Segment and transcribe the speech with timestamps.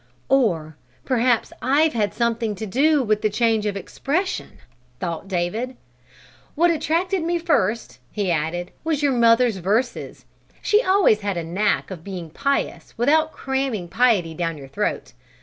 [0.29, 4.57] "Or perhaps I've had something to do with the change of expression!"
[4.99, 5.75] thought David.
[6.55, 10.25] "What attracted me first," he added, "was your mother's verses.
[10.59, 15.13] She always had a knack of being pious without cramming piety down your throat.